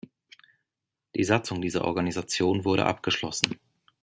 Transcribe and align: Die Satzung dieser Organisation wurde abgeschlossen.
Die 1.15 1.23
Satzung 1.23 1.61
dieser 1.61 1.85
Organisation 1.85 2.65
wurde 2.65 2.87
abgeschlossen. 2.87 3.59